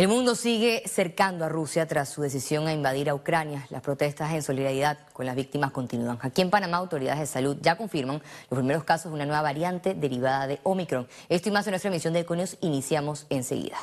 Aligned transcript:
El 0.00 0.08
mundo 0.08 0.34
sigue 0.34 0.82
cercando 0.86 1.44
a 1.44 1.50
Rusia 1.50 1.86
tras 1.86 2.08
su 2.08 2.22
decisión 2.22 2.66
a 2.66 2.72
invadir 2.72 3.10
a 3.10 3.14
Ucrania. 3.14 3.66
Las 3.68 3.82
protestas 3.82 4.32
en 4.32 4.42
solidaridad 4.42 4.96
con 5.12 5.26
las 5.26 5.36
víctimas 5.36 5.72
continúan. 5.72 6.18
Aquí 6.22 6.40
en 6.40 6.48
Panamá, 6.48 6.78
autoridades 6.78 7.20
de 7.20 7.26
salud 7.26 7.58
ya 7.60 7.76
confirman 7.76 8.22
los 8.48 8.58
primeros 8.58 8.84
casos 8.84 9.12
de 9.12 9.16
una 9.16 9.26
nueva 9.26 9.42
variante 9.42 9.92
derivada 9.92 10.46
de 10.46 10.58
Omicron. 10.62 11.06
Esto 11.28 11.50
y 11.50 11.52
más 11.52 11.66
en 11.66 11.72
nuestra 11.72 11.90
emisión 11.90 12.14
de 12.14 12.20
Econios 12.20 12.56
iniciamos 12.62 13.26
enseguida. 13.28 13.76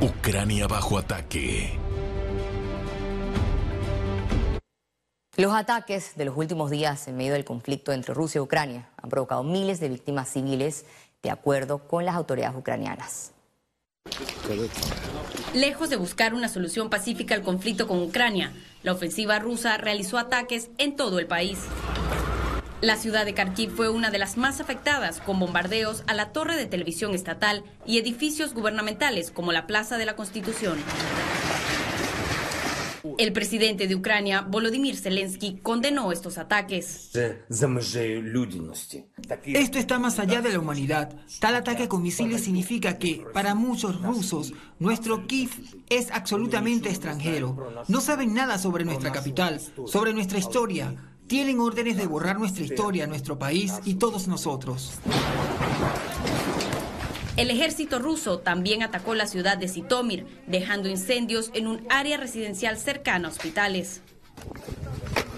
Ucrania 0.00 0.66
bajo 0.66 0.96
ataque. 0.96 1.78
Los 5.38 5.52
ataques 5.52 6.16
de 6.16 6.24
los 6.24 6.34
últimos 6.34 6.70
días 6.70 7.06
en 7.08 7.18
medio 7.18 7.34
del 7.34 7.44
conflicto 7.44 7.92
entre 7.92 8.14
Rusia 8.14 8.38
y 8.38 8.42
Ucrania 8.42 8.88
han 8.96 9.10
provocado 9.10 9.42
miles 9.42 9.80
de 9.80 9.90
víctimas 9.90 10.30
civiles 10.30 10.86
de 11.26 11.32
acuerdo 11.32 11.78
con 11.78 12.04
las 12.04 12.14
autoridades 12.14 12.56
ucranianas. 12.56 13.32
Lejos 15.54 15.90
de 15.90 15.96
buscar 15.96 16.34
una 16.34 16.48
solución 16.48 16.88
pacífica 16.88 17.34
al 17.34 17.42
conflicto 17.42 17.88
con 17.88 18.00
Ucrania, 18.00 18.52
la 18.84 18.92
ofensiva 18.92 19.40
rusa 19.40 19.76
realizó 19.76 20.18
ataques 20.18 20.70
en 20.78 20.94
todo 20.94 21.18
el 21.18 21.26
país. 21.26 21.58
La 22.80 22.94
ciudad 22.94 23.24
de 23.24 23.34
Kharkiv 23.34 23.70
fue 23.70 23.88
una 23.88 24.10
de 24.10 24.18
las 24.18 24.36
más 24.36 24.60
afectadas, 24.60 25.20
con 25.20 25.40
bombardeos 25.40 26.04
a 26.06 26.14
la 26.14 26.30
torre 26.30 26.56
de 26.56 26.66
televisión 26.66 27.12
estatal 27.12 27.64
y 27.86 27.98
edificios 27.98 28.54
gubernamentales 28.54 29.32
como 29.32 29.50
la 29.50 29.66
Plaza 29.66 29.98
de 29.98 30.06
la 30.06 30.14
Constitución. 30.14 30.78
El 33.18 33.32
presidente 33.32 33.88
de 33.88 33.94
Ucrania, 33.94 34.42
Volodymyr 34.42 34.96
Zelensky, 34.96 35.58
condenó 35.62 36.12
estos 36.12 36.36
ataques. 36.36 37.10
Esto 39.44 39.78
está 39.78 39.98
más 39.98 40.18
allá 40.18 40.42
de 40.42 40.52
la 40.52 40.58
humanidad. 40.58 41.16
Tal 41.40 41.54
ataque 41.54 41.88
con 41.88 42.02
misiles 42.02 42.44
significa 42.44 42.98
que, 42.98 43.24
para 43.32 43.54
muchos 43.54 44.02
rusos, 44.02 44.52
nuestro 44.78 45.26
Kiev 45.26 45.50
es 45.88 46.10
absolutamente 46.10 46.90
extranjero. 46.90 47.84
No 47.88 48.00
saben 48.00 48.34
nada 48.34 48.58
sobre 48.58 48.84
nuestra 48.84 49.12
capital, 49.12 49.60
sobre 49.86 50.12
nuestra 50.12 50.38
historia. 50.38 50.94
Tienen 51.26 51.58
órdenes 51.60 51.96
de 51.96 52.06
borrar 52.06 52.38
nuestra 52.38 52.64
historia, 52.64 53.06
nuestro 53.06 53.38
país 53.38 53.72
y 53.84 53.94
todos 53.94 54.28
nosotros. 54.28 54.92
El 57.36 57.50
ejército 57.50 57.98
ruso 57.98 58.38
también 58.38 58.82
atacó 58.82 59.14
la 59.14 59.26
ciudad 59.26 59.58
de 59.58 59.68
Sitomir, 59.68 60.26
dejando 60.46 60.88
incendios 60.88 61.50
en 61.52 61.66
un 61.66 61.86
área 61.90 62.16
residencial 62.16 62.78
cercana 62.78 63.28
a 63.28 63.30
hospitales. 63.30 64.00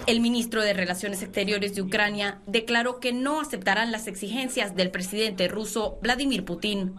El 0.07 0.21
ministro 0.21 0.63
de 0.63 0.73
Relaciones 0.73 1.21
Exteriores 1.21 1.75
de 1.75 1.81
Ucrania 1.81 2.39
declaró 2.47 3.01
que 3.01 3.11
no 3.11 3.41
aceptarán 3.41 3.91
las 3.91 4.07
exigencias 4.07 4.75
del 4.75 4.91
presidente 4.91 5.49
ruso 5.49 5.99
Vladimir 6.01 6.45
Putin. 6.45 6.95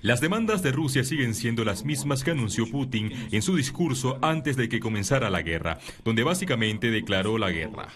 Las 0.00 0.20
demandas 0.20 0.62
de 0.62 0.70
Rusia 0.70 1.02
siguen 1.02 1.34
siendo 1.34 1.64
las 1.64 1.84
mismas 1.84 2.22
que 2.22 2.30
anunció 2.30 2.70
Putin 2.70 3.12
en 3.32 3.42
su 3.42 3.56
discurso 3.56 4.18
antes 4.22 4.56
de 4.56 4.68
que 4.68 4.78
comenzara 4.78 5.28
la 5.28 5.42
guerra, 5.42 5.78
donde 6.04 6.22
básicamente 6.22 6.90
declaró 6.90 7.36
la 7.36 7.50
guerra. 7.50 7.88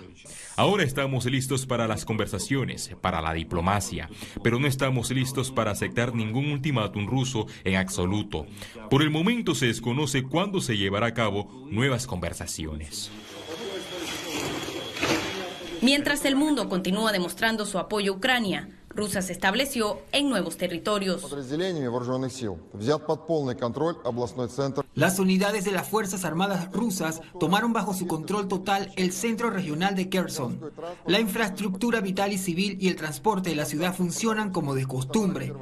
Ahora 0.57 0.83
estamos 0.83 1.27
listos 1.27 1.65
para 1.65 1.87
las 1.87 2.05
conversaciones, 2.05 2.91
para 3.01 3.21
la 3.21 3.33
diplomacia, 3.33 4.09
pero 4.43 4.59
no 4.59 4.67
estamos 4.67 5.11
listos 5.11 5.53
para 5.53 5.71
aceptar 5.71 6.15
ningún 6.15 6.51
ultimátum 6.51 7.07
ruso 7.07 7.47
en 7.65 7.77
absoluto. 7.77 8.47
Por 8.91 9.03
el 9.03 9.11
momento 9.11 9.55
se 9.55 9.67
desconoce 9.67 10.25
cuándo 10.25 10.61
se 10.61 10.77
llevará 10.77 11.07
a 11.07 11.15
cabo 11.15 11.67
nuevas 11.71 12.07
conversaciones. 12.07 13.11
Mientras 15.83 16.25
el 16.25 16.37
mundo 16.37 16.69
continúa 16.69 17.11
demostrando 17.11 17.67
su 17.67 17.77
apoyo 17.77 18.13
a 18.13 18.17
Ucrania, 18.17 18.69
Rusia 18.95 19.23
se 19.23 19.33
estableció 19.33 20.01
en 20.13 20.29
nuevos 20.29 20.57
territorios. 20.57 21.23
Las 24.95 25.19
unidades 25.19 25.65
de 25.65 25.73
las 25.73 25.89
Fuerzas 25.89 26.25
Armadas 26.25 26.73
rusas 26.73 27.21
tomaron 27.41 27.73
bajo 27.73 27.95
su 27.95 28.07
control 28.07 28.49
total 28.49 28.93
el 28.97 29.13
centro 29.13 29.51
regional 29.51 29.95
de 29.95 30.09
Kherson. 30.09 30.61
La 31.07 31.21
infraestructura 31.21 32.01
vital 32.01 32.33
y 32.33 32.39
civil 32.39 32.77
y 32.81 32.89
el 32.89 32.97
transporte 32.97 33.51
de 33.51 33.57
la 33.57 33.65
ciudad 33.65 33.95
funcionan 33.95 34.51
como 34.51 34.75
de 34.75 34.87
costumbre. 34.87 35.53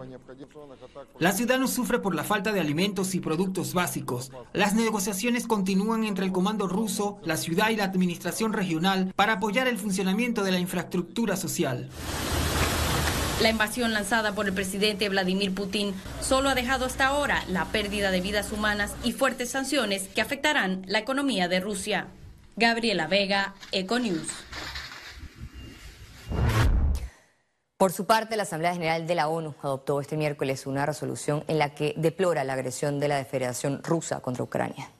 La 1.19 1.33
ciudad 1.33 1.59
no 1.59 1.69
sufre 1.69 1.99
por 1.99 2.15
la 2.15 2.25
falta 2.25 2.53
de 2.53 2.61
alimentos 2.61 3.15
y 3.15 3.21
productos 3.21 3.75
básicos. 3.75 4.33
Las 4.53 4.75
negociaciones 4.75 5.47
continúan 5.47 6.05
entre 6.05 6.25
el 6.25 6.33
comando 6.33 6.67
ruso, 6.67 7.19
la 7.25 7.37
ciudad 7.37 7.71
y 7.71 7.77
la 7.77 7.85
administración 7.85 8.53
regional 8.53 9.13
para 9.15 9.35
apoyar 9.35 9.69
el 9.69 9.79
funcionamiento 9.79 10.43
de 10.43 10.53
la 10.53 10.59
infraestructura 10.59 11.37
social. 11.37 11.89
La 13.41 13.49
invasión 13.49 13.95
lanzada 13.95 14.35
por 14.35 14.47
el 14.47 14.53
presidente 14.53 15.09
Vladimir 15.09 15.55
Putin 15.55 15.95
solo 16.21 16.51
ha 16.51 16.55
dejado 16.55 16.85
hasta 16.85 17.07
ahora 17.07 17.43
la 17.49 17.65
pérdida 17.65 18.11
de 18.11 18.21
vidas 18.21 18.53
humanas 18.53 18.95
y 19.03 19.13
fuertes 19.13 19.51
sanciones 19.51 20.09
que 20.09 20.21
afectarán 20.21 20.83
la 20.87 20.99
economía 20.99 21.49
de 21.49 21.59
Rusia. 21.59 22.09
Gabriela 22.57 23.07
Vega, 23.07 23.55
Econews. 23.73 24.29
Por 27.79 27.93
su 27.93 28.05
parte, 28.05 28.37
la 28.37 28.43
Asamblea 28.43 28.75
General 28.75 29.07
de 29.07 29.15
la 29.15 29.29
ONU 29.29 29.55
adoptó 29.63 30.03
este 30.03 30.19
miércoles 30.19 30.67
una 30.67 30.85
resolución 30.85 31.43
en 31.49 31.59
la 31.59 31.75
que 31.75 31.95
deplora 31.97 32.45
la 32.45 32.53
agresión 32.53 33.01
de 33.01 33.09
la 33.09 33.25
Federación 33.25 33.83
Rusa 33.83 34.21
contra 34.21 34.45
Ucrania. 34.45 34.91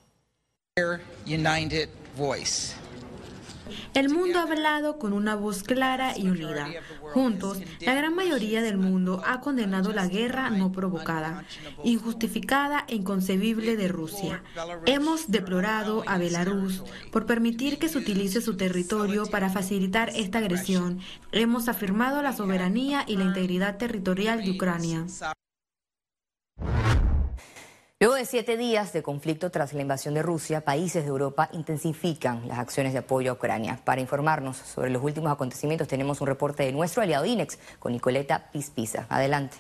El 3.95 4.09
mundo 4.09 4.39
ha 4.39 4.43
hablado 4.43 4.99
con 4.99 5.13
una 5.13 5.35
voz 5.35 5.63
clara 5.63 6.17
y 6.17 6.29
unida. 6.29 6.69
Juntos, 7.13 7.61
la 7.81 7.95
gran 7.95 8.15
mayoría 8.15 8.63
del 8.63 8.79
mundo 8.79 9.23
ha 9.27 9.41
condenado 9.41 9.93
la 9.93 10.07
guerra 10.07 10.51
no 10.51 10.73
provocada, 10.73 11.45
injustificada 11.85 12.85
e 12.89 12.97
inconcebible 12.97 13.77
de 13.77 13.89
Rusia. 13.89 14.43
Hemos 14.87 15.31
deplorado 15.31 16.05
a 16.07 16.19
Belarus 16.19 16.83
por 17.11 17.27
permitir 17.27 17.79
que 17.79 17.89
se 17.89 17.99
utilice 17.99 18.41
su 18.41 18.57
territorio 18.57 19.27
para 19.27 19.51
facilitar 19.51 20.11
esta 20.15 20.39
agresión. 20.39 21.01
Hemos 21.33 21.69
afirmado 21.69 22.23
la 22.23 22.33
soberanía 22.33 23.05
y 23.07 23.17
la 23.17 23.25
integridad 23.25 23.77
territorial 23.77 24.45
de 24.45 24.51
Ucrania. 24.53 25.07
Luego 28.03 28.15
de 28.15 28.25
siete 28.25 28.57
días 28.57 28.95
de 28.95 29.03
conflicto 29.03 29.51
tras 29.51 29.75
la 29.75 29.83
invasión 29.83 30.15
de 30.15 30.23
Rusia, 30.23 30.63
países 30.63 31.03
de 31.03 31.11
Europa 31.11 31.51
intensifican 31.53 32.49
las 32.49 32.59
acciones 32.59 32.95
de 32.95 33.01
apoyo 33.01 33.31
a 33.31 33.35
Ucrania. 33.35 33.79
Para 33.85 34.01
informarnos 34.01 34.57
sobre 34.57 34.89
los 34.89 35.03
últimos 35.03 35.31
acontecimientos 35.31 35.87
tenemos 35.87 36.23
un 36.23 36.27
reporte 36.27 36.63
de 36.63 36.73
nuestro 36.73 37.03
aliado 37.03 37.27
INEX 37.27 37.59
con 37.79 37.93
Nicoleta 37.93 38.51
Pispisa. 38.53 39.05
Adelante. 39.11 39.59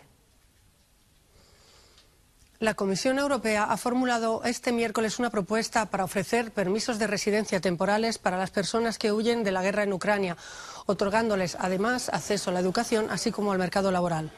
La 2.61 2.73
Comisión 2.73 3.19
Europea 3.19 3.65
ha 3.65 3.77
formulado 3.77 4.41
este 4.45 4.73
miércoles 4.73 5.19
una 5.19 5.29
propuesta 5.29 5.91
para 5.91 6.05
ofrecer 6.05 6.51
permisos 6.51 6.99
de 6.99 7.09
residencia 7.09 7.61
temporales 7.61 8.17
para 8.17 8.39
las 8.39 8.51
personas 8.51 8.97
que 8.97 9.13
huyen 9.13 9.45
de 9.45 9.53
la 9.53 9.63
guerra 9.63 9.83
en 9.83 9.93
Ucrania, 9.93 10.39
otorgándoles 10.87 11.59
además 11.61 12.09
acceso 12.09 12.49
a 12.49 12.55
la 12.55 12.61
educación 12.61 13.09
así 13.11 13.33
como 13.33 13.53
al 13.53 13.59
mercado 13.59 13.93
laboral. 13.93 14.31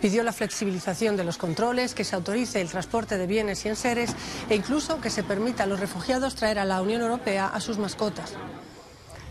Pidió 0.00 0.22
la 0.22 0.32
flexibilización 0.32 1.16
de 1.16 1.24
los 1.24 1.38
controles, 1.38 1.94
que 1.94 2.04
se 2.04 2.14
autorice 2.14 2.60
el 2.60 2.68
transporte 2.68 3.16
de 3.16 3.26
bienes 3.26 3.64
y 3.64 3.68
enseres 3.68 4.14
e 4.48 4.54
incluso 4.54 5.00
que 5.00 5.10
se 5.10 5.22
permita 5.22 5.64
a 5.64 5.66
los 5.66 5.80
refugiados 5.80 6.34
traer 6.34 6.58
a 6.58 6.64
la 6.64 6.82
Unión 6.82 7.02
Europea 7.02 7.46
a 7.46 7.60
sus 7.60 7.78
mascotas. 7.78 8.34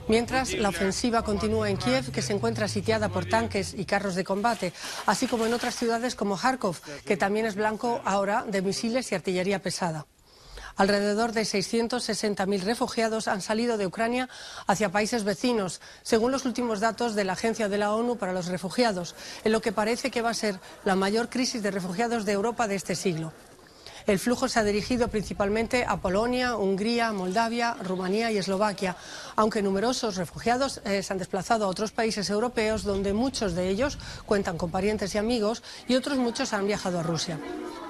Mientras, 0.08 0.54
la 0.54 0.70
ofensiva 0.70 1.24
continúa 1.24 1.70
en 1.70 1.78
Kiev, 1.78 2.12
que 2.12 2.22
se 2.22 2.34
encuentra 2.34 2.68
sitiada 2.68 3.10
por 3.10 3.26
tanques 3.26 3.74
y 3.74 3.86
carros 3.86 4.14
de 4.14 4.24
combate, 4.24 4.72
así 5.08 5.26
como 5.26 5.48
en 5.48 5.54
otras 5.54 5.76
ciudades 5.76 6.16
como 6.16 6.38
Kharkov, 6.38 6.80
que 7.06 7.18
también 7.18 7.48
es 7.48 7.56
blanco 7.56 8.02
ahora 8.06 8.46
de 8.48 8.62
misiles 8.62 9.12
y 9.12 9.16
artillería 9.16 9.64
pesada. 9.64 10.06
Alrededor 10.78 11.32
de 11.32 11.44
660.000 11.44 12.62
refugiados 12.62 13.28
han 13.28 13.42
salido 13.42 13.78
de 13.78 13.88
Ucrania 13.88 14.28
hacia 14.68 14.92
países 14.92 15.24
vecinos, 15.24 15.80
según 16.04 16.32
los 16.32 16.46
últimos 16.46 16.82
datos 16.82 17.16
de 17.16 17.24
la 17.24 17.34
Agencia 17.34 17.70
de 17.70 17.78
la 17.78 17.94
ONU 17.94 18.18
para 18.18 18.34
los 18.34 18.48
Refugiados, 18.48 19.16
en 19.44 19.54
lo 19.54 19.62
que 19.62 19.72
parece 19.72 20.12
que 20.12 20.22
va 20.22 20.32
a 20.32 20.34
ser 20.34 20.60
la 20.84 20.96
mayor 20.96 21.30
crisis 21.30 21.64
de 21.64 21.72
refugiados 21.72 22.26
de 22.26 22.34
Europa 22.34 22.68
de 22.68 22.76
este 22.76 22.96
siglo. 22.96 23.32
El 24.06 24.20
flujo 24.20 24.48
se 24.48 24.60
ha 24.60 24.64
dirigido 24.64 25.08
principalmente 25.08 25.84
a 25.84 25.98
Polonia, 25.98 26.58
Hungría, 26.58 27.12
Moldavia, 27.12 27.76
Rumanía 27.82 28.32
y 28.32 28.38
Eslovaquia, 28.38 28.96
aunque 29.36 29.64
numerosos 29.64 30.16
refugiados 30.18 30.80
eh, 30.86 31.02
se 31.02 31.12
han 31.12 31.18
desplazado 31.18 31.66
a 31.66 31.70
otros 31.70 31.92
países 31.92 32.30
europeos 32.30 32.84
donde 32.84 33.14
muchos 33.14 33.56
de 33.56 33.70
ellos 33.70 33.98
cuentan 34.28 34.58
con 34.58 34.70
parientes 34.70 35.16
y 35.16 35.18
amigos 35.18 35.64
y 35.88 35.96
otros 35.96 36.20
muchos 36.20 36.54
han 36.54 36.68
viajado 36.68 37.00
a 37.00 37.04
Rusia. 37.04 37.40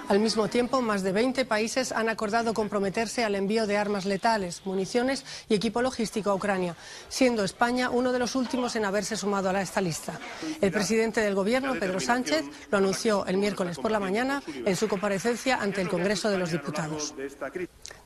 Al 0.07 0.19
mismo 0.19 0.48
tiempo, 0.48 0.81
más 0.81 1.02
de 1.02 1.12
20 1.12 1.46
países 1.46 1.92
han 1.92 2.10
acordado 2.10 2.54
comprometerse 2.54 3.24
al 3.24 3.34
envío 3.34 3.66
de 3.66 3.78
armas 3.78 4.06
letales, 4.06 4.62
municiones 4.63 5.25
y 5.50 5.56
equipo 5.56 5.81
logístico 5.81 6.30
a 6.30 6.36
Ucrania, 6.36 6.75
siendo 7.10 7.44
España 7.44 7.90
uno 7.90 8.12
de 8.12 8.19
los 8.19 8.36
últimos 8.36 8.75
en 8.75 8.86
haberse 8.86 9.18
sumado 9.18 9.50
a 9.50 9.62
esta 9.62 9.81
lista. 9.81 10.19
El 10.62 10.72
presidente 10.72 11.22
del 11.22 11.34
Gobierno, 11.34 11.74
Pedro 11.80 12.00
Sánchez, 12.00 12.46
lo 12.69 12.78
anunció 12.78 13.25
el 13.25 13.38
miércoles 13.38 13.80
por 13.80 13.90
la 13.90 14.00
mañana 14.00 14.44
en 14.48 14.75
su 14.75 14.88
comparecencia 14.88 15.57
ante 15.57 15.81
el 15.81 15.90
Congreso 15.90 16.30
de 16.30 16.38
los 16.38 16.52
Diputados. 16.52 17.16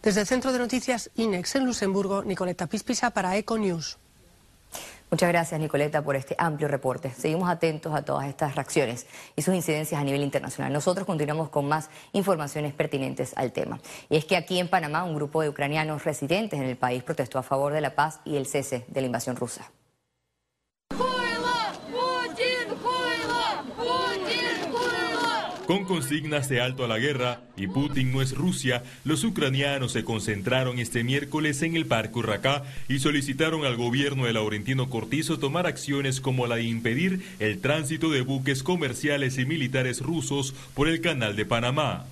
Desde 0.02 0.22
el 0.22 0.28
Centro 0.28 0.54
de 0.54 0.60
Noticias 0.60 1.12
INEX 1.16 1.56
en 1.56 1.66
Luxemburgo, 1.66 2.24
Nicoleta 2.24 2.68
Pispisa 2.68 3.10
para 3.12 3.36
Eco 3.36 3.58
News. 3.58 3.98
Muchas 5.12 5.30
gracias, 5.30 5.60
Nicoleta, 5.60 6.04
por 6.04 6.16
este 6.16 6.36
amplio 6.38 6.68
reporte. 6.68 7.10
Seguimos 7.10 7.50
atentos 7.50 7.96
a 7.96 8.04
todas 8.04 8.28
estas 8.28 8.54
reacciones 8.54 9.08
y 9.36 9.42
sus 9.42 9.56
incidencias 9.56 10.00
a 10.00 10.04
nivel 10.04 10.22
internacional. 10.22 10.72
Nosotros 10.72 11.08
continuamos 11.08 11.50
con 11.50 11.68
más 11.68 11.90
informaciones 12.14 12.74
pertinentes 12.74 13.34
al 13.36 13.52
tema. 13.52 13.80
Y 14.12 14.18
es 14.18 14.26
que 14.26 14.38
aquí 14.38 14.60
en 14.60 14.68
Panamá, 14.68 15.04
un 15.04 15.16
grupo 15.16 15.42
de 15.42 15.50
ucranianos 15.50 16.06
residentes 16.06 16.60
en 16.60 16.68
el 16.68 16.78
país 16.78 17.02
protestó 17.02 17.40
a 17.40 17.44
favor 17.44 17.74
de 17.74 17.82
la 17.82 17.96
paz 17.96 18.20
y 18.24 18.38
el 18.38 18.46
cese 18.46 18.86
de 18.88 19.02
la 19.02 19.08
invasión 19.08 19.36
rusa. 19.36 19.72
Con 25.70 25.86
consignas 25.86 26.50
de 26.50 26.62
alto 26.62 26.84
a 26.84 26.88
la 26.88 26.98
guerra 26.98 27.42
y 27.56 27.68
Putin 27.68 28.12
no 28.12 28.24
es 28.24 28.36
Rusia, 28.36 28.82
los 29.04 29.24
ucranianos 29.24 29.92
se 29.92 30.04
concentraron 30.04 30.80
este 30.80 31.04
miércoles 31.04 31.62
en 31.62 31.76
el 31.76 31.86
Parque 31.86 32.18
Urracá 32.18 32.64
y 32.88 32.98
solicitaron 32.98 33.66
al 33.66 33.76
gobierno 33.76 34.26
de 34.26 34.34
Laurentino 34.34 34.90
Cortizo 34.90 35.38
tomar 35.38 35.68
acciones 35.68 36.22
como 36.22 36.48
la 36.48 36.56
de 36.56 36.64
impedir 36.64 37.22
el 37.38 37.62
tránsito 37.62 38.10
de 38.10 38.22
buques 38.22 38.64
comerciales 38.64 39.38
y 39.38 39.46
militares 39.46 40.02
rusos 40.02 40.56
por 40.74 40.88
el 40.88 41.02
canal 41.02 41.36
de 41.36 41.46
Panamá 41.46 42.08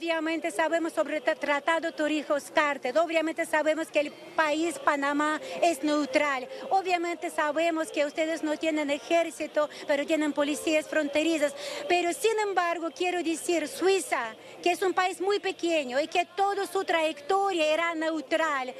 obviamente 0.00 0.50
sabemos 0.50 0.94
sobre 0.94 1.18
el 1.18 1.22
Tratado 1.22 1.92
Torrijos-Carter, 1.92 2.96
obviamente 2.96 3.44
sabemos 3.44 3.88
que 3.88 4.00
el 4.00 4.10
país 4.34 4.78
Panamá 4.78 5.38
es 5.62 5.84
neutral, 5.84 6.48
obviamente 6.70 7.28
sabemos 7.28 7.90
que 7.90 8.06
ustedes 8.06 8.42
no 8.42 8.56
tienen 8.56 8.88
ejército, 8.88 9.68
pero 9.86 10.06
tienen 10.06 10.32
policías 10.32 10.88
fronterizas, 10.88 11.54
pero 11.86 12.14
sin 12.14 12.32
embargo 12.48 12.88
quiero 12.96 13.22
decir 13.22 13.68
Suiza, 13.68 14.34
que 14.62 14.72
es 14.72 14.80
un 14.80 14.94
país 14.94 15.20
muy 15.20 15.38
pequeño 15.38 16.00
y 16.00 16.08
que 16.08 16.24
toda 16.34 16.66
su 16.66 16.82
trayectoria 16.82 17.66
era 17.66 17.94
neutral. 17.94 18.72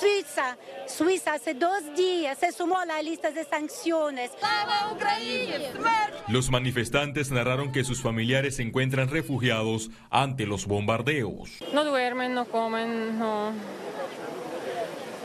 Suiza, 0.00 0.56
Suiza 0.88 1.34
hace 1.34 1.54
dos 1.54 1.94
días 1.94 2.36
se 2.36 2.50
sumó 2.50 2.80
a 2.80 2.86
la 2.86 3.00
lista 3.00 3.30
de 3.30 3.44
sanciones. 3.44 4.32
Los 6.26 6.50
manifestantes 6.50 7.30
narraron 7.30 7.70
que 7.70 7.84
sus 7.84 8.02
familiares 8.02 8.56
se 8.56 8.62
encuentran 8.62 9.08
refugiados 9.08 9.90
ante 10.10 10.47
los 10.48 10.66
bombardeos. 10.66 11.60
No 11.72 11.84
duermen, 11.84 12.34
no 12.34 12.46
comen, 12.46 13.18
no, 13.18 13.52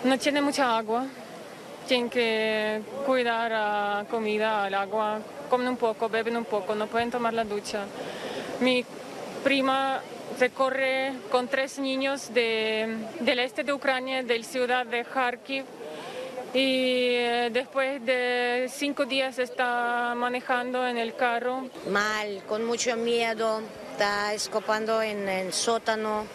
no 0.04 0.20
tienen 0.20 0.44
mucha 0.44 0.78
agua. 0.78 1.06
Tienen 1.88 2.10
que 2.10 2.82
cuidar 3.06 3.52
la 3.52 4.06
comida, 4.10 4.68
el 4.68 4.74
agua, 4.74 5.20
comen 5.50 5.68
un 5.68 5.78
poco, 5.78 6.08
beben 6.08 6.38
un 6.38 6.46
poco, 6.46 6.76
no 6.76 6.88
pueden 6.88 7.12
tomar 7.12 7.34
la 7.34 7.44
ducha. 7.44 7.86
Mi 8.62 8.86
prima 9.44 10.02
recorre 10.40 11.12
con 11.30 11.50
tres 11.50 11.80
niños 11.80 12.34
de, 12.34 12.88
del 13.20 13.40
este 13.40 13.66
de 13.66 13.74
Ucrania, 13.74 14.24
del 14.24 14.46
ciudad 14.46 14.86
de 14.86 15.04
Kharkiv, 15.04 15.66
y 16.54 17.16
eh, 17.16 17.50
después 17.52 18.06
de 18.06 18.68
cinco 18.70 19.06
días 19.06 19.38
está 19.40 20.14
manejando 20.16 20.88
en 20.88 20.98
el 20.98 21.16
carro. 21.16 21.68
Mal, 21.90 22.44
con 22.48 22.64
mucho 22.64 22.96
miedo, 22.96 23.62
está 23.94 24.34
escapando 24.34 25.04
en 25.04 25.30
el 25.30 25.54
sótano. 25.54 26.26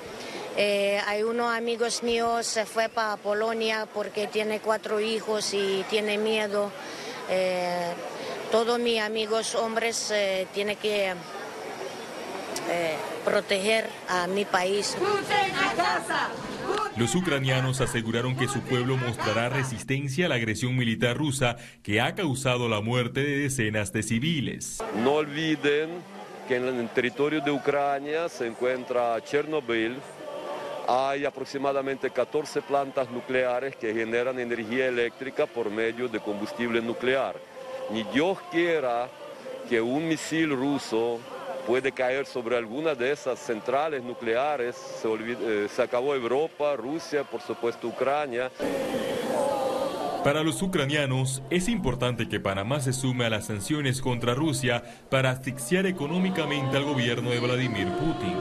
Eh, 0.56 1.00
hay 1.06 1.24
unos 1.24 1.52
amigos 1.52 2.04
míos 2.04 2.46
se 2.46 2.64
fue 2.64 2.88
para 2.88 3.16
Polonia 3.16 3.88
porque 3.92 4.28
tiene 4.28 4.60
cuatro 4.60 5.00
hijos 5.00 5.52
y 5.54 5.84
tiene 5.90 6.18
miedo. 6.18 6.70
Eh, 7.28 7.92
todos 8.52 8.78
mis 8.78 9.00
amigos 9.00 9.56
hombres 9.56 10.12
eh, 10.12 10.46
tienen 10.54 10.76
que 10.76 11.14
proteger 13.24 13.88
a 14.08 14.26
mi 14.26 14.44
país. 14.44 14.96
Los 16.96 17.14
ucranianos 17.14 17.80
aseguraron 17.80 18.36
que 18.36 18.46
su 18.46 18.60
pueblo 18.60 18.96
mostrará 18.96 19.48
resistencia 19.48 20.26
a 20.26 20.28
la 20.28 20.34
agresión 20.36 20.76
militar 20.76 21.16
rusa 21.16 21.56
que 21.82 22.00
ha 22.00 22.14
causado 22.14 22.68
la 22.68 22.80
muerte 22.82 23.20
de 23.20 23.38
decenas 23.38 23.92
de 23.92 24.02
civiles. 24.02 24.78
No 25.02 25.14
olviden 25.14 26.17
que 26.48 26.56
en 26.56 26.66
el 26.66 26.88
territorio 26.88 27.42
de 27.42 27.50
Ucrania 27.50 28.26
se 28.30 28.46
encuentra 28.46 29.22
Chernobyl. 29.22 29.98
Hay 30.88 31.26
aproximadamente 31.26 32.10
14 32.10 32.62
plantas 32.62 33.10
nucleares 33.10 33.76
que 33.76 33.92
generan 33.92 34.38
energía 34.38 34.86
eléctrica 34.86 35.44
por 35.44 35.70
medio 35.70 36.08
de 36.08 36.20
combustible 36.20 36.80
nuclear. 36.80 37.36
Ni 37.90 38.02
Dios 38.04 38.38
quiera 38.50 39.08
que 39.68 39.78
un 39.82 40.08
misil 40.08 40.56
ruso 40.56 41.20
puede 41.66 41.92
caer 41.92 42.24
sobre 42.24 42.56
alguna 42.56 42.94
de 42.94 43.12
esas 43.12 43.38
centrales 43.38 44.02
nucleares. 44.02 44.74
Se, 44.74 45.08
eh, 45.08 45.68
se 45.68 45.82
acabó 45.82 46.14
Europa, 46.14 46.74
Rusia, 46.76 47.24
por 47.24 47.42
supuesto 47.42 47.88
Ucrania. 47.88 48.50
Para 50.28 50.42
los 50.42 50.60
ucranianos 50.60 51.42
es 51.48 51.70
importante 51.70 52.28
que 52.28 52.38
Panamá 52.38 52.80
se 52.80 52.92
sume 52.92 53.24
a 53.24 53.30
las 53.30 53.46
sanciones 53.46 54.02
contra 54.02 54.34
Rusia 54.34 54.82
para 55.08 55.30
asfixiar 55.30 55.86
económicamente 55.86 56.76
al 56.76 56.84
gobierno 56.84 57.30
de 57.30 57.40
Vladimir 57.40 57.88
Putin. 57.92 58.36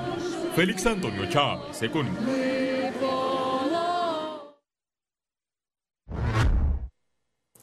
Félix 0.54 0.86
Antonio 0.86 1.30
Chávez, 1.30 1.82
Economía. 1.82 2.92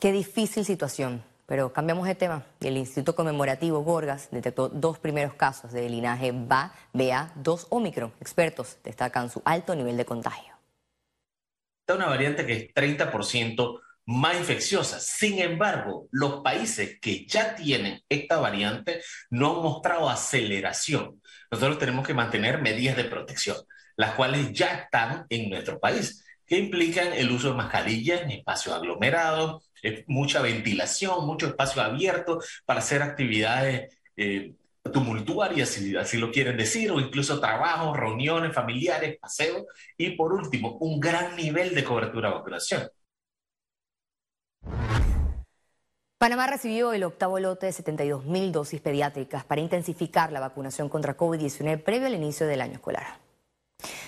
Qué 0.00 0.10
difícil 0.10 0.64
situación, 0.64 1.22
pero 1.44 1.74
cambiamos 1.74 2.06
de 2.06 2.14
tema. 2.14 2.46
El 2.60 2.78
Instituto 2.78 3.14
Conmemorativo 3.14 3.80
Gorgas 3.80 4.30
detectó 4.30 4.70
dos 4.70 4.98
primeros 4.98 5.34
casos 5.34 5.70
de 5.70 5.86
linaje 5.90 6.32
BA, 6.32 6.72
BA2 6.94 7.66
Omicron. 7.68 8.10
Expertos 8.22 8.78
destacan 8.82 9.28
su 9.28 9.42
alto 9.44 9.76
nivel 9.76 9.98
de 9.98 10.06
contagio. 10.06 10.54
Está 11.82 11.96
una 11.96 12.06
variante 12.06 12.46
que 12.46 12.52
es 12.54 12.74
30% 12.74 13.83
más 14.06 14.36
infecciosas. 14.36 15.06
Sin 15.06 15.38
embargo, 15.40 16.08
los 16.10 16.42
países 16.42 16.98
que 17.00 17.26
ya 17.26 17.54
tienen 17.54 18.00
esta 18.08 18.38
variante 18.38 19.00
no 19.30 19.56
han 19.56 19.62
mostrado 19.62 20.08
aceleración. 20.08 21.20
Nosotros 21.50 21.78
tenemos 21.78 22.06
que 22.06 22.14
mantener 22.14 22.60
medidas 22.60 22.96
de 22.96 23.04
protección, 23.04 23.56
las 23.96 24.14
cuales 24.14 24.52
ya 24.52 24.74
están 24.74 25.26
en 25.28 25.50
nuestro 25.50 25.78
país, 25.78 26.24
que 26.46 26.58
implican 26.58 27.12
el 27.12 27.30
uso 27.30 27.50
de 27.50 27.54
mascarillas 27.54 28.22
en 28.22 28.32
espacios 28.32 28.74
aglomerados, 28.74 29.70
mucha 30.06 30.40
ventilación, 30.42 31.26
mucho 31.26 31.46
espacio 31.46 31.82
abierto 31.82 32.40
para 32.64 32.80
hacer 32.80 33.02
actividades 33.02 33.98
eh, 34.16 34.54
tumultuarias, 34.92 35.70
si 35.70 35.96
así 35.96 36.18
lo 36.18 36.30
quieren 36.30 36.56
decir, 36.56 36.90
o 36.90 37.00
incluso 37.00 37.40
trabajos, 37.40 37.96
reuniones 37.96 38.54
familiares, 38.54 39.18
paseos. 39.18 39.64
Y 39.96 40.10
por 40.10 40.32
último, 40.32 40.76
un 40.80 41.00
gran 41.00 41.36
nivel 41.36 41.74
de 41.74 41.84
cobertura 41.84 42.28
de 42.28 42.34
vacunación. 42.34 42.88
Panamá 46.24 46.46
recibió 46.46 46.94
el 46.94 47.04
octavo 47.04 47.38
lote 47.38 47.66
de 47.66 47.72
72 47.72 48.24
mil 48.24 48.50
dosis 48.50 48.80
pediátricas 48.80 49.44
para 49.44 49.60
intensificar 49.60 50.32
la 50.32 50.40
vacunación 50.40 50.88
contra 50.88 51.18
COVID-19 51.18 51.82
previo 51.82 52.06
al 52.06 52.14
inicio 52.14 52.46
del 52.46 52.62
año 52.62 52.76
escolar. 52.76 53.18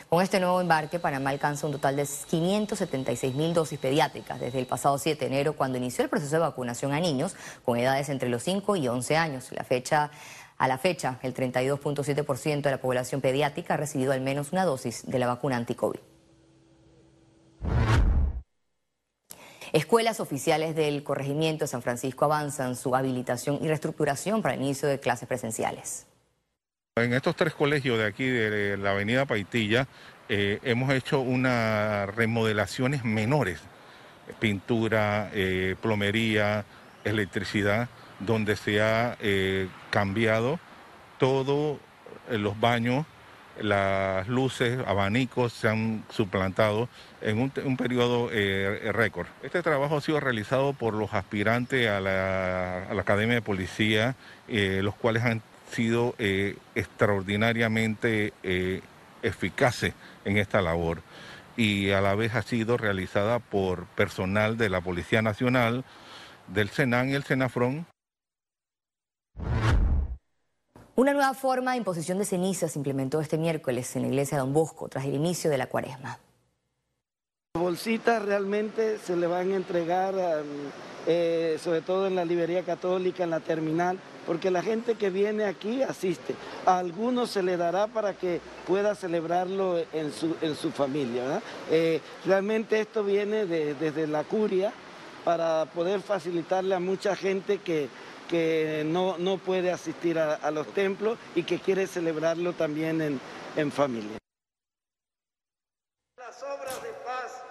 Con 0.08 0.22
este 0.22 0.40
nuevo 0.40 0.62
embarque, 0.62 0.98
Panamá 0.98 1.28
alcanza 1.28 1.66
un 1.66 1.72
total 1.72 1.94
de 1.96 2.06
576 2.06 3.34
mil 3.34 3.52
dosis 3.52 3.78
pediátricas 3.78 4.40
desde 4.40 4.58
el 4.58 4.66
pasado 4.66 4.96
7 4.96 5.20
de 5.20 5.26
enero, 5.26 5.56
cuando 5.56 5.76
inició 5.76 6.04
el 6.04 6.08
proceso 6.08 6.36
de 6.36 6.40
vacunación 6.40 6.94
a 6.94 7.00
niños 7.00 7.36
con 7.66 7.78
edades 7.78 8.08
entre 8.08 8.30
los 8.30 8.42
5 8.44 8.76
y 8.76 8.88
11 8.88 9.14
años. 9.18 9.52
La 9.52 9.64
fecha, 9.64 10.10
a 10.56 10.68
la 10.68 10.78
fecha, 10.78 11.18
el 11.22 11.34
32.7% 11.34 12.62
de 12.62 12.70
la 12.70 12.80
población 12.80 13.20
pediátrica 13.20 13.74
ha 13.74 13.76
recibido 13.76 14.12
al 14.12 14.22
menos 14.22 14.52
una 14.52 14.64
dosis 14.64 15.04
de 15.04 15.18
la 15.18 15.26
vacuna 15.26 15.58
anti-COVID. 15.58 16.00
Escuelas 19.72 20.20
oficiales 20.20 20.76
del 20.76 21.02
corregimiento 21.02 21.64
de 21.64 21.68
San 21.68 21.82
Francisco 21.82 22.24
avanzan 22.24 22.76
su 22.76 22.94
habilitación 22.94 23.58
y 23.62 23.68
reestructuración 23.68 24.42
para 24.42 24.54
el 24.54 24.62
inicio 24.62 24.88
de 24.88 25.00
clases 25.00 25.28
presenciales. 25.28 26.06
En 26.96 27.12
estos 27.12 27.36
tres 27.36 27.52
colegios 27.52 27.98
de 27.98 28.06
aquí 28.06 28.24
de 28.26 28.76
la 28.76 28.92
avenida 28.92 29.26
Paitilla 29.26 29.86
eh, 30.28 30.60
hemos 30.62 30.90
hecho 30.92 31.20
unas 31.20 32.12
remodelaciones 32.14 33.04
menores, 33.04 33.60
pintura, 34.38 35.30
eh, 35.34 35.76
plomería, 35.82 36.64
electricidad, 37.04 37.88
donde 38.18 38.56
se 38.56 38.80
ha 38.80 39.16
eh, 39.20 39.68
cambiado 39.90 40.58
todos 41.18 41.78
los 42.30 42.58
baños 42.58 43.04
las 43.60 44.28
luces, 44.28 44.78
abanicos 44.86 45.52
se 45.52 45.68
han 45.68 46.04
suplantado 46.10 46.88
en 47.20 47.38
un, 47.38 47.76
periodo 47.76 48.28
eh, 48.32 48.90
récord. 48.92 49.26
Este 49.42 49.62
trabajo 49.62 49.96
ha 49.96 50.00
sido 50.00 50.20
realizado 50.20 50.72
por 50.72 50.94
los 50.94 51.14
aspirantes 51.14 51.88
a 51.88 52.00
la, 52.00 52.86
Academia 52.98 53.36
de 53.36 53.42
Policía, 53.42 54.14
eh, 54.48 54.80
los 54.82 54.94
cuales 54.94 55.24
han 55.24 55.42
sido 55.70 56.14
eh, 56.18 56.56
extraordinariamente 56.74 58.32
eficaces 59.22 59.94
en 60.24 60.38
esta 60.38 60.62
labor 60.62 61.02
y 61.56 61.90
a 61.90 62.00
la 62.00 62.14
vez 62.14 62.34
ha 62.34 62.42
sido 62.42 62.76
realizada 62.76 63.38
por 63.38 63.86
personal 63.86 64.58
de 64.58 64.68
la 64.68 64.80
Policía 64.80 65.22
Nacional, 65.22 65.84
del 66.48 66.68
Senan 66.68 67.08
y 67.08 67.14
el 67.14 67.24
Senafrón. 67.24 67.86
Una 70.96 71.12
nueva 71.12 71.34
forma 71.34 71.72
de 71.72 71.76
imposición 71.76 72.16
de 72.16 72.24
cenizas 72.24 72.72
se 72.72 72.78
implementó 72.78 73.20
este 73.20 73.36
miércoles 73.36 73.94
en 73.96 74.02
la 74.02 74.08
iglesia 74.08 74.38
de 74.38 74.40
Don 74.40 74.54
Bosco 74.54 74.88
tras 74.88 75.04
el 75.04 75.12
inicio 75.12 75.50
de 75.50 75.58
la 75.58 75.66
cuaresma. 75.66 76.18
Bolsitas 77.52 78.22
realmente 78.22 78.96
se 78.96 79.14
le 79.14 79.26
van 79.26 79.52
a 79.52 79.56
entregar, 79.56 80.14
eh, 81.06 81.58
sobre 81.62 81.82
todo 81.82 82.06
en 82.06 82.14
la 82.14 82.24
librería 82.24 82.62
católica, 82.62 83.24
en 83.24 83.30
la 83.30 83.40
terminal, 83.40 83.98
porque 84.26 84.50
la 84.50 84.62
gente 84.62 84.94
que 84.94 85.10
viene 85.10 85.44
aquí 85.44 85.82
asiste. 85.82 86.34
A 86.64 86.78
algunos 86.78 87.28
se 87.28 87.42
le 87.42 87.58
dará 87.58 87.88
para 87.88 88.14
que 88.14 88.40
pueda 88.66 88.94
celebrarlo 88.94 89.76
en 89.92 90.10
su, 90.10 90.34
en 90.40 90.56
su 90.56 90.70
familia. 90.70 91.42
Eh, 91.70 92.00
realmente 92.24 92.80
esto 92.80 93.04
viene 93.04 93.44
desde 93.44 94.06
la 94.06 94.24
curia 94.24 94.72
para 95.26 95.66
poder 95.66 96.00
facilitarle 96.00 96.74
a 96.74 96.80
mucha 96.80 97.14
gente 97.14 97.58
que, 97.58 97.90
que 98.28 98.82
no, 98.86 99.18
no 99.18 99.38
puede 99.38 99.70
asistir 99.70 100.18
a, 100.18 100.50
los 100.50 100.66
templos 100.74 101.18
y 101.34 101.42
que 101.42 101.58
quiere 101.58 101.86
celebrarlo 101.86 102.52
también 102.52 103.00
en, 103.00 103.20
en 103.56 103.72
familia. 103.72 104.18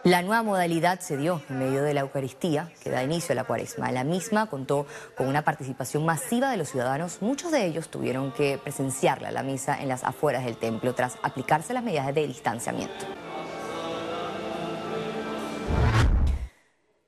La 0.03 0.21
nueva 0.21 0.43
modalidad 0.43 0.99
se 0.99 1.17
dio 1.17 1.41
en 1.49 1.57
medio 1.57 1.81
de 1.81 1.95
la 1.95 2.01
Eucaristía, 2.01 2.71
que 2.83 2.91
da 2.91 3.01
inicio 3.01 3.33
a 3.33 3.35
la 3.35 3.43
cuaresma. 3.43 3.91
La 3.91 4.03
misma 4.03 4.45
contó 4.45 4.85
con 5.17 5.27
una 5.27 5.41
participación 5.41 6.05
masiva 6.05 6.51
de 6.51 6.57
los 6.57 6.69
ciudadanos. 6.69 7.23
Muchos 7.23 7.51
de 7.51 7.65
ellos 7.65 7.89
tuvieron 7.89 8.31
que 8.31 8.59
presenciarla, 8.59 9.31
la 9.31 9.41
misa, 9.41 9.81
en 9.81 9.87
las 9.87 10.03
afueras 10.03 10.45
del 10.45 10.57
templo, 10.57 10.93
tras 10.93 11.17
aplicarse 11.23 11.73
las 11.73 11.83
medidas 11.83 12.13
de 12.13 12.27
distanciamiento. 12.27 13.05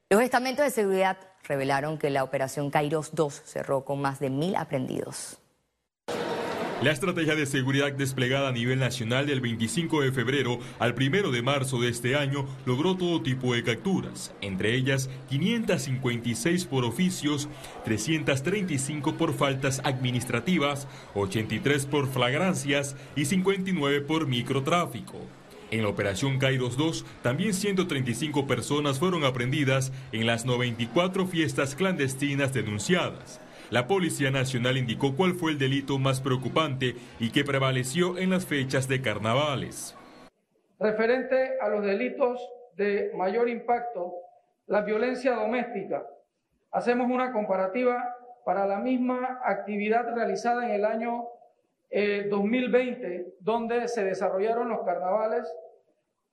Los 0.09 0.21
estamentos 0.21 0.65
de 0.65 0.71
seguridad 0.71 1.17
revelaron 1.47 1.97
que 1.97 2.09
la 2.09 2.23
operación 2.23 2.69
Kairos 2.69 3.11
2 3.13 3.41
cerró 3.45 3.85
con 3.85 4.01
más 4.01 4.19
de 4.19 4.29
mil 4.29 4.55
aprendidos. 4.55 5.39
La 6.83 6.91
estrategia 6.91 7.33
de 7.33 7.47
seguridad 7.47 7.91
desplegada 7.91 8.49
a 8.49 8.51
nivel 8.51 8.77
nacional 8.77 9.25
del 9.25 9.41
25 9.41 10.01
de 10.01 10.11
febrero 10.11 10.59
al 10.77 10.93
1 10.93 11.31
de 11.31 11.41
marzo 11.41 11.81
de 11.81 11.89
este 11.89 12.15
año 12.15 12.45
logró 12.67 12.95
todo 12.95 13.23
tipo 13.23 13.55
de 13.55 13.63
capturas, 13.63 14.31
entre 14.41 14.75
ellas 14.75 15.09
556 15.27 16.65
por 16.65 16.85
oficios, 16.85 17.49
335 17.83 19.15
por 19.15 19.33
faltas 19.33 19.81
administrativas, 19.85 20.87
83 21.15 21.87
por 21.87 22.07
flagrancias 22.09 22.95
y 23.15 23.25
59 23.25 24.01
por 24.01 24.27
microtráfico. 24.27 25.17
En 25.69 25.83
la 25.83 25.89
operación 25.89 26.39
Kairos 26.39 26.77
2, 26.77 27.05
también 27.21 27.53
135 27.53 28.47
personas 28.47 28.99
fueron 28.99 29.25
aprendidas 29.25 29.91
en 30.13 30.25
las 30.25 30.45
94 30.45 31.25
fiestas 31.25 31.75
clandestinas 31.75 32.53
denunciadas. 32.53 33.41
La 33.69 33.85
Policía 33.85 34.31
Nacional 34.31 34.77
indicó 34.77 35.17
cuál 35.17 35.33
fue 35.33 35.51
el 35.51 35.57
delito 35.57 35.99
más 35.99 36.21
preocupante 36.21 36.95
y 37.19 37.31
que 37.31 37.43
prevaleció 37.43 38.17
en 38.17 38.29
las 38.29 38.45
fechas 38.45 38.87
de 38.87 39.01
carnavales. 39.01 39.93
Referente 40.79 41.59
a 41.59 41.67
los 41.67 41.83
delitos 41.83 42.39
de 42.77 43.11
mayor 43.17 43.49
impacto, 43.49 44.13
la 44.67 44.83
violencia 44.83 45.33
doméstica, 45.33 46.07
hacemos 46.71 47.11
una 47.11 47.33
comparativa 47.33 48.01
para 48.45 48.65
la 48.65 48.79
misma 48.79 49.41
actividad 49.43 50.15
realizada 50.15 50.69
en 50.69 50.75
el 50.75 50.85
año 50.85 51.25
2020, 51.89 53.15
eh, 53.15 53.33
donde 53.39 53.87
se 53.87 54.03
desarrollaron 54.03 54.69
los 54.69 54.83
carnavales, 54.83 55.47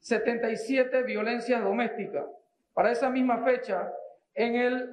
77 0.00 1.02
violencias 1.04 1.62
domésticas. 1.62 2.26
Para 2.72 2.90
esa 2.92 3.08
misma 3.08 3.44
fecha, 3.44 3.92
en 4.34 4.56
el 4.56 4.90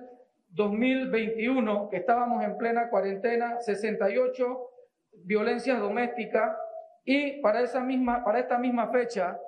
2021, 0.50 1.90
que 1.90 1.98
estábamos 1.98 2.44
en 2.44 2.58
plena 2.58 2.90
cuarentena, 2.90 3.60
68 3.60 4.70
violencias 5.24 5.80
domésticas 5.80 6.56
y 7.04 7.42
para, 7.42 7.62
esa 7.62 7.82
misma, 7.82 8.24
para 8.24 8.40
esta 8.40 8.58
misma 8.58 8.90
fecha 8.92 9.40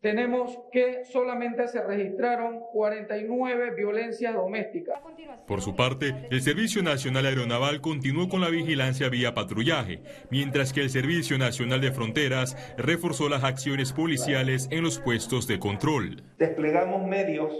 tenemos 0.00 0.58
que 0.72 1.04
solamente 1.04 1.68
se 1.68 1.82
registraron 1.82 2.60
49 2.72 3.74
violencias 3.76 4.34
domésticas. 4.34 4.98
Por 5.46 5.60
su 5.60 5.76
parte, 5.76 6.14
el 6.30 6.40
Servicio 6.40 6.82
Nacional 6.82 7.26
Aeronaval 7.26 7.80
continuó 7.80 8.28
con 8.28 8.40
la 8.40 8.48
vigilancia 8.48 9.08
vía 9.08 9.34
patrullaje, 9.34 10.02
mientras 10.30 10.72
que 10.72 10.80
el 10.80 10.90
Servicio 10.90 11.36
Nacional 11.38 11.80
de 11.80 11.92
Fronteras 11.92 12.56
reforzó 12.78 13.28
las 13.28 13.44
acciones 13.44 13.92
policiales 13.92 14.68
en 14.70 14.84
los 14.84 14.98
puestos 14.98 15.46
de 15.46 15.58
control. 15.58 16.22
Desplegamos 16.38 17.06
medios 17.06 17.52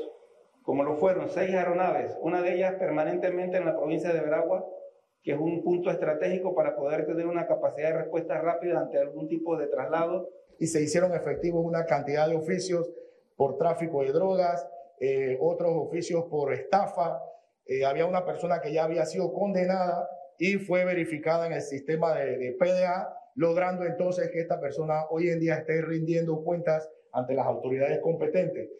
como 0.62 0.84
lo 0.84 0.94
fueron 0.94 1.28
seis 1.30 1.52
aeronaves, 1.52 2.16
una 2.20 2.42
de 2.42 2.54
ellas 2.54 2.74
permanentemente 2.74 3.56
en 3.56 3.64
la 3.64 3.76
provincia 3.76 4.12
de 4.12 4.20
Veragua, 4.20 4.64
que 5.22 5.32
es 5.32 5.38
un 5.38 5.62
punto 5.62 5.90
estratégico 5.90 6.54
para 6.54 6.76
poder 6.76 7.06
tener 7.06 7.26
una 7.26 7.46
capacidad 7.46 7.90
de 7.90 7.98
respuesta 7.98 8.40
rápida 8.40 8.80
ante 8.80 8.98
algún 8.98 9.28
tipo 9.28 9.56
de 9.56 9.66
traslado. 9.66 10.28
Y 10.58 10.66
se 10.66 10.82
hicieron 10.82 11.14
efectivos 11.14 11.64
una 11.64 11.84
cantidad 11.86 12.28
de 12.28 12.36
oficios 12.36 12.90
por 13.36 13.56
tráfico 13.56 14.02
de 14.02 14.12
drogas, 14.12 14.66
eh, 14.98 15.38
otros 15.40 15.72
oficios 15.74 16.24
por 16.24 16.52
estafa. 16.52 17.22
Eh, 17.66 17.84
había 17.84 18.06
una 18.06 18.24
persona 18.24 18.60
que 18.60 18.72
ya 18.72 18.84
había 18.84 19.06
sido 19.06 19.32
condenada 19.32 20.08
y 20.38 20.54
fue 20.56 20.84
verificada 20.84 21.46
en 21.46 21.52
el 21.52 21.62
sistema 21.62 22.14
de, 22.14 22.38
de 22.38 22.52
PDA, 22.52 23.14
logrando 23.34 23.84
entonces 23.84 24.30
que 24.30 24.40
esta 24.40 24.60
persona 24.60 25.04
hoy 25.10 25.28
en 25.28 25.40
día 25.40 25.56
esté 25.56 25.80
rindiendo 25.82 26.42
cuentas 26.42 26.88
ante 27.12 27.34
las 27.34 27.46
autoridades 27.46 28.00
competentes. 28.00 28.70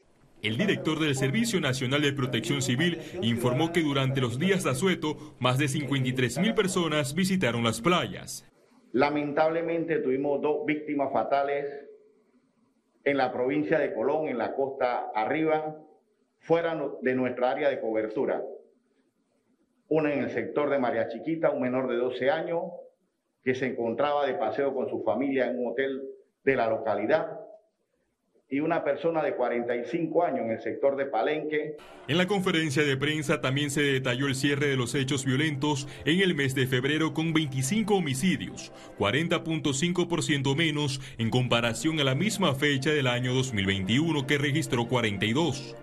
El 0.43 0.57
director 0.57 0.99
del 0.99 1.15
Servicio 1.17 1.61
Nacional 1.61 2.01
de 2.01 2.15
Protección 2.15 2.63
Civil 2.63 2.99
informó 3.21 3.73
que 3.73 3.83
durante 3.83 4.23
los 4.23 4.39
días 4.39 4.65
de 4.65 4.71
asueto, 4.71 5.35
más 5.39 5.59
de 5.59 5.69
53 5.69 6.39
mil 6.39 6.55
personas 6.55 7.15
visitaron 7.15 7.63
las 7.63 7.83
playas. 7.83 8.47
Lamentablemente 8.93 9.99
tuvimos 9.99 10.41
dos 10.41 10.65
víctimas 10.65 11.13
fatales 11.13 11.67
en 13.05 13.19
la 13.19 13.31
provincia 13.31 13.79
de 13.79 13.93
Colón, 13.93 14.29
en 14.29 14.39
la 14.39 14.55
costa 14.55 15.11
arriba, 15.15 15.77
fuera 16.39 16.75
de 17.03 17.15
nuestra 17.15 17.51
área 17.51 17.69
de 17.69 17.79
cobertura. 17.79 18.43
Una 19.89 20.15
en 20.15 20.21
el 20.21 20.31
sector 20.31 20.71
de 20.71 20.79
María 20.79 21.09
Chiquita, 21.09 21.51
un 21.51 21.61
menor 21.61 21.87
de 21.87 21.97
12 21.97 22.31
años, 22.31 22.63
que 23.45 23.55
se 23.55 23.67
encontraba 23.67 24.27
de 24.27 24.35
paseo 24.35 24.75
con 24.75 24.89
su 24.89 25.03
familia 25.03 25.51
en 25.51 25.59
un 25.59 25.73
hotel 25.73 26.03
de 26.45 26.57
la 26.57 26.71
localidad 26.71 27.40
y 28.51 28.59
una 28.59 28.83
persona 28.83 29.23
de 29.23 29.35
45 29.35 30.25
años 30.25 30.41
en 30.41 30.51
el 30.51 30.61
sector 30.61 30.97
de 30.97 31.07
Palenque. 31.07 31.77
En 32.09 32.19
la 32.19 32.27
conferencia 32.27 32.83
de 32.83 32.97
prensa 32.97 33.41
también 33.41 33.71
se 33.71 33.83
detalló 33.83 34.27
el 34.27 34.35
cierre 34.35 34.67
de 34.67 34.77
los 34.77 34.95
hechos 34.97 35.25
violentos 35.25 35.87
en 36.05 36.21
el 36.21 36.35
mes 36.35 36.57
de 36.57 36.67
febrero 36.67 37.15
con 37.15 37.33
25 37.33 37.95
homicidios, 37.95 38.73
40.5% 38.99 40.57
menos 40.57 41.01
en 41.19 41.31
comparación 41.31 42.01
a 42.01 42.05
la 42.05 42.17
misma 42.17 42.55
fecha 42.55 42.91
del 42.91 43.07
año 43.07 43.33
2021 43.33 44.27
que 44.27 44.39
registró 44.39 44.89
42 44.89 45.77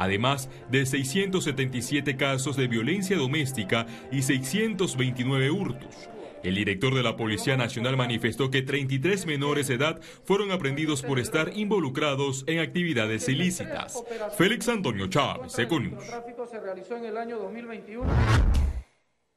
además 0.00 0.48
de 0.70 0.86
677 0.86 2.16
casos 2.16 2.56
de 2.56 2.68
violencia 2.68 3.16
doméstica 3.16 3.84
y 4.12 4.22
629 4.22 5.50
hurtos. 5.50 6.08
El 6.42 6.54
director 6.54 6.94
de 6.94 7.02
la 7.02 7.16
Policía 7.16 7.56
Nacional 7.56 7.96
manifestó 7.96 8.50
que 8.50 8.62
33 8.62 9.26
menores 9.26 9.68
de 9.68 9.74
edad 9.74 10.00
fueron 10.24 10.52
aprendidos 10.52 11.02
por 11.02 11.18
estar 11.18 11.56
involucrados 11.56 12.44
en 12.46 12.60
actividades 12.60 13.28
ilícitas. 13.28 14.02
Félix 14.36 14.68
Antonio 14.68 15.08
Chávez, 15.08 15.58
Econius. 15.58 16.04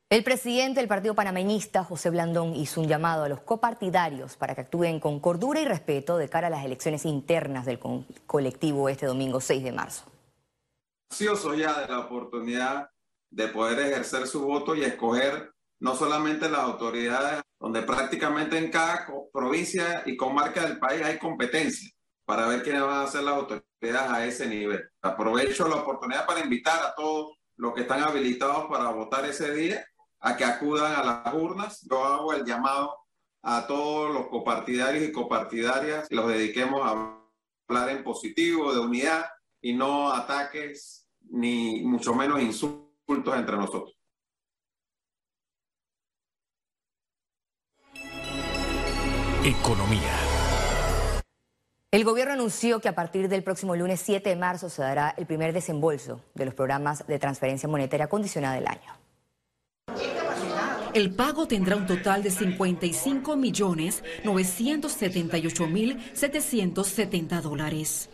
El 0.10 0.26
presidente 0.26 0.82
del 0.82 0.90
Partido 0.90 1.16
Panameñista, 1.16 1.86
José 1.86 2.10
Blandón, 2.10 2.54
hizo 2.54 2.82
un 2.82 2.88
llamado 2.88 3.24
a 3.24 3.30
los 3.30 3.40
copartidarios 3.40 4.36
para 4.36 4.54
que 4.54 4.62
actúen 4.62 5.00
con 5.00 5.22
cordura 5.22 5.62
y 5.62 5.66
respeto 5.66 6.18
de 6.18 6.28
cara 6.28 6.48
a 6.48 6.50
las 6.50 6.66
elecciones 6.66 7.06
internas 7.06 7.66
del 7.66 7.80
colectivo 8.28 8.90
este 8.90 9.06
domingo 9.06 9.40
6 9.40 9.64
de 9.64 9.72
marzo. 9.72 10.04
Ansioso 11.10 11.56
ya 11.56 11.80
de 11.80 11.88
la 11.88 12.00
oportunidad 12.00 12.90
de 13.30 13.48
poder 13.48 13.80
ejercer 13.80 14.28
su 14.28 14.42
voto 14.46 14.76
y 14.76 14.84
escoger 14.84 15.51
no 15.82 15.96
solamente 15.96 16.48
las 16.48 16.62
autoridades, 16.62 17.42
donde 17.60 17.82
prácticamente 17.82 18.58
en 18.58 18.70
cada 18.70 19.08
provincia 19.34 20.04
y 20.06 20.16
comarca 20.16 20.62
del 20.62 20.78
país 20.78 21.02
hay 21.04 21.18
competencia 21.18 21.90
para 22.24 22.48
ver 22.48 22.62
quiénes 22.62 22.84
van 22.84 23.04
a 23.04 23.08
ser 23.08 23.24
las 23.24 23.34
autoridades 23.34 24.12
a 24.12 24.26
ese 24.26 24.48
nivel. 24.48 24.88
Aprovecho 25.02 25.68
la 25.68 25.78
oportunidad 25.78 26.28
para 26.28 26.42
invitar 26.42 26.80
a 26.86 26.94
todos 26.94 27.36
los 27.58 27.74
que 27.74 27.82
están 27.82 28.04
habilitados 28.04 28.68
para 28.70 28.92
votar 28.92 29.26
ese 29.26 29.54
día 29.56 29.84
a 30.20 30.38
que 30.38 30.46
acudan 30.46 30.94
a 30.94 31.04
las 31.04 31.34
urnas. 31.34 31.82
Yo 31.90 32.06
hago 32.06 32.34
el 32.34 32.46
llamado 32.46 32.96
a 33.42 33.66
todos 33.66 34.14
los 34.14 34.28
copartidarios 34.28 35.04
y 35.04 35.12
copartidarias 35.12 36.06
y 36.12 36.16
los 36.16 36.28
dediquemos 36.28 36.86
a 36.86 37.20
hablar 37.68 37.90
en 37.90 38.04
positivo, 38.04 38.72
de 38.72 38.80
unidad 38.80 39.26
y 39.60 39.74
no 39.74 40.12
ataques 40.12 41.08
ni 41.32 41.82
mucho 41.82 42.14
menos 42.14 42.40
insultos 42.40 43.36
entre 43.36 43.58
nosotros. 43.58 44.01
Economía. 49.44 50.20
El 51.90 52.04
gobierno 52.04 52.34
anunció 52.34 52.80
que 52.80 52.90
a 52.90 52.94
partir 52.94 53.28
del 53.28 53.42
próximo 53.42 53.76
lunes 53.76 54.00
7 54.00 54.30
de 54.30 54.36
marzo 54.36 54.70
se 54.70 54.84
dará 54.84 55.16
el 55.18 55.26
primer 55.26 55.52
desembolso 55.52 56.22
de 56.36 56.46
los 56.46 56.54
programas 56.54 57.08
de 57.08 57.18
transferencia 57.18 57.68
monetaria 57.68 58.08
condicionada 58.08 58.54
del 58.54 58.68
año. 58.68 58.96
El 60.94 61.16
pago 61.16 61.48
tendrá 61.48 61.76
un 61.76 61.88
total 61.88 62.22
de 62.22 62.30
55 62.30 63.36
millones 63.36 64.04
978 64.24 65.68
mil 65.68 66.00
770 66.14 67.42
dólares. 67.42 68.12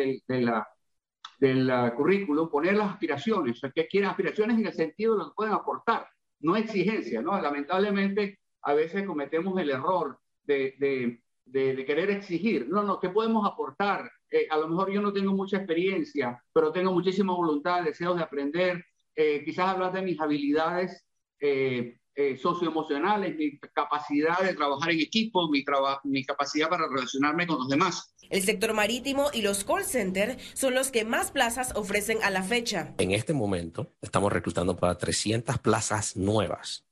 del, 1.38 1.70
ah, 1.70 1.94
currículum, 1.96 2.50
poner 2.50 2.75
las 2.77 2.89
aspiraciones, 2.89 3.63
o 3.63 3.72
que 3.72 3.86
quieren 3.88 4.10
aspiraciones 4.10 4.58
en 4.58 4.65
el 4.65 4.74
sentido 4.74 5.13
de 5.13 5.20
lo 5.20 5.30
que 5.30 5.36
pueden 5.36 5.54
aportar, 5.54 6.08
no 6.39 6.56
exigencia, 6.56 7.22
¿no? 7.22 7.39
Lamentablemente, 7.39 8.39
a 8.63 8.74
veces 8.74 9.06
cometemos 9.06 9.62
el 9.62 9.70
error 9.70 10.20
de 10.42 10.74
de, 10.80 11.22
querer 11.52 12.10
exigir. 12.12 12.68
No, 12.70 12.84
no, 12.84 13.00
¿qué 13.00 13.10
podemos 13.10 13.48
aportar? 13.48 14.12
Eh, 14.30 14.48
a 14.50 14.58
lo 14.58 14.68
mejor 14.68 14.92
yo 14.92 15.02
no 15.02 15.14
tengo 15.14 15.34
mucha 15.34 15.58
experiencia, 15.58 16.42
pero 16.54 16.72
tengo 16.72 16.92
muchísima 16.92 17.34
voluntad, 17.34 17.84
deseos 17.84 18.18
de 18.18 18.24
aprender. 18.24 18.86
Eh, 19.16 19.44
quizás 19.46 19.70
hablar 19.70 19.94
de 19.94 20.02
mis 20.02 20.20
habilidades 20.20 21.06
eh, 21.40 21.98
socioemocionales, 22.42 23.36
mi 23.36 23.60
capacidad 23.60 24.40
de 24.40 24.54
trabajar 24.54 24.92
en 24.92 25.02
equipo, 25.02 25.50
mi, 25.50 25.64
mi 26.06 26.24
capacidad 26.24 26.70
para 26.70 26.88
relacionarme 26.88 27.46
con 27.46 27.58
los 27.58 27.68
demás. 27.68 28.16
El 28.29 28.42
sector 28.44 28.74
marítimo 28.74 29.29
y 29.34 29.42
los 29.42 29.64
call 29.64 29.84
centers 29.84 30.42
son 30.53 30.74
los 30.74 30.92
que 30.92 31.05
más 31.05 31.31
plazas 31.31 31.75
ofrecen 31.75 32.18
a 32.24 32.29
la 32.29 32.42
fecha. 32.42 32.96
En 32.98 33.12
este 33.12 33.34
momento 33.34 33.94
estamos 34.01 34.31
reclutando 34.31 34.75
para 34.75 34.98
300 34.98 35.60
plazas 35.60 36.16
nuevas 36.16 36.86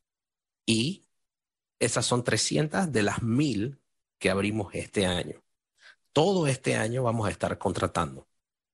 y 0.65 1.03
esas 1.79 2.05
son 2.05 2.23
300 2.23 2.91
de 2.91 3.03
las 3.03 3.23
1000 3.23 3.79
que 4.23 4.29
abrimos 4.29 4.73
este 4.73 5.05
año. 5.05 5.43
Todo 6.13 6.47
este 6.47 6.77
año 6.77 7.03
vamos 7.03 7.27
a 7.27 7.29
estar 7.29 7.57
contratando. 7.57 8.25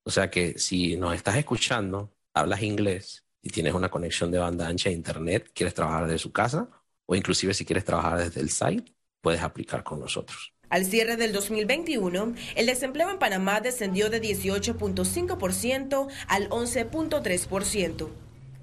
O 0.04 0.12
sea 0.12 0.30
que 0.30 0.60
si 0.60 0.96
nos 0.96 1.16
estás 1.16 1.38
escuchando, 1.38 2.14
hablas 2.36 2.62
inglés 2.62 3.26
y 3.42 3.50
tienes 3.50 3.74
una 3.74 3.90
conexión 3.90 4.30
de 4.30 4.38
banda 4.38 4.68
ancha 4.68 4.90
a 4.90 4.92
internet, 4.92 5.50
quieres 5.56 5.74
trabajar 5.74 6.06
desde 6.06 6.20
su 6.20 6.32
casa 6.32 6.70
o 7.08 7.16
inclusive 7.16 7.56
si 7.56 7.66
quieres 7.66 7.84
trabajar 7.84 8.20
desde 8.20 8.42
el 8.42 8.52
site, 8.52 8.94
puedes 9.22 9.42
aplicar 9.42 9.84
con 9.84 10.00
nosotros. 10.00 10.54
Al 10.70 10.86
cierre 10.86 11.18
del 11.18 11.34
2021, 11.34 12.36
el 12.56 12.66
desempleo 12.68 13.10
en 13.10 13.18
Panamá 13.18 13.60
descendió 13.60 14.12
de 14.12 14.22
18.5% 14.22 16.10
al 16.28 16.48
11.3%. 16.50 18.08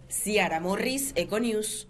Ciara 0.09 0.61
Morris, 0.61 1.11
Econews. 1.17 1.89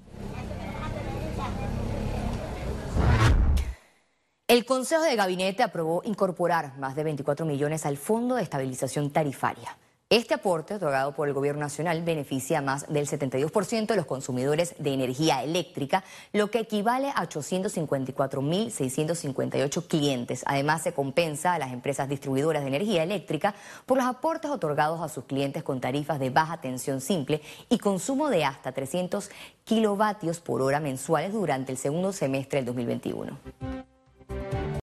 El 4.49 4.65
Consejo 4.65 5.03
de 5.03 5.17
Gabinete 5.17 5.65
aprobó 5.65 6.03
incorporar 6.05 6.79
más 6.79 6.95
de 6.95 7.03
24 7.03 7.45
millones 7.45 7.85
al 7.85 7.97
Fondo 7.97 8.37
de 8.37 8.45
Estabilización 8.45 9.11
Tarifaria. 9.11 9.77
Este 10.09 10.35
aporte, 10.35 10.75
otorgado 10.75 11.15
por 11.15 11.27
el 11.27 11.35
Gobierno 11.35 11.63
Nacional, 11.63 12.05
beneficia 12.05 12.59
a 12.59 12.63
más 12.63 12.87
del 12.87 13.09
72% 13.09 13.87
de 13.87 13.97
los 13.97 14.07
consumidores 14.07 14.77
de 14.79 14.95
energía 14.95 15.43
eléctrica, 15.43 16.05
lo 16.33 16.49
que 16.53 16.61
equivale 16.61 17.09
a 17.09 17.29
854.658 17.29 19.89
clientes. 19.89 20.45
Además, 20.47 20.83
se 20.83 20.95
compensa 20.95 21.55
a 21.55 21.59
las 21.59 21.73
empresas 21.73 22.09
distribuidoras 22.09 22.63
de 22.63 22.69
energía 22.69 23.03
eléctrica 23.03 23.57
por 23.85 23.99
los 23.99 24.07
aportes 24.07 24.53
otorgados 24.53 25.01
a 25.01 25.09
sus 25.09 25.25
clientes 25.25 25.65
con 25.65 25.81
tarifas 25.81 26.21
de 26.21 26.31
baja 26.31 26.61
tensión 26.61 27.01
simple 27.01 27.43
y 27.69 27.79
consumo 27.79 28.31
de 28.31 28.45
hasta 28.45 28.71
300 28.71 29.29
kilovatios 29.65 30.39
por 30.39 30.63
hora 30.63 30.79
mensuales 30.79 31.33
durante 31.33 31.73
el 31.73 31.79
segundo 31.79 32.13
semestre 32.13 32.61
del 32.61 32.67
2021. 32.67 33.96
Thank 34.29 34.55
you. 34.55 34.66